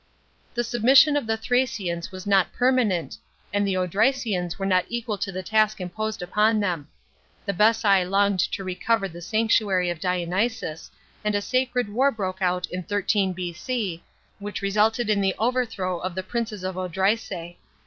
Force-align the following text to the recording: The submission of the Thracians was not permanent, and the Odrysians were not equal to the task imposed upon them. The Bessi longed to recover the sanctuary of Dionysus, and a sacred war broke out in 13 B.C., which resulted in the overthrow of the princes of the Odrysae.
The 0.55 0.63
submission 0.63 1.15
of 1.15 1.27
the 1.27 1.37
Thracians 1.37 2.11
was 2.11 2.25
not 2.25 2.51
permanent, 2.53 3.19
and 3.53 3.67
the 3.67 3.77
Odrysians 3.77 4.57
were 4.57 4.65
not 4.65 4.85
equal 4.89 5.19
to 5.19 5.31
the 5.31 5.43
task 5.43 5.79
imposed 5.79 6.23
upon 6.23 6.59
them. 6.59 6.87
The 7.45 7.53
Bessi 7.53 8.03
longed 8.09 8.39
to 8.39 8.63
recover 8.63 9.07
the 9.07 9.21
sanctuary 9.21 9.91
of 9.91 9.99
Dionysus, 9.99 10.89
and 11.23 11.35
a 11.35 11.39
sacred 11.43 11.87
war 11.87 12.09
broke 12.11 12.41
out 12.41 12.65
in 12.71 12.81
13 12.81 13.33
B.C., 13.33 14.03
which 14.39 14.63
resulted 14.63 15.07
in 15.07 15.21
the 15.21 15.35
overthrow 15.37 15.99
of 15.99 16.15
the 16.15 16.23
princes 16.23 16.63
of 16.63 16.73
the 16.73 16.81
Odrysae. 16.89 17.57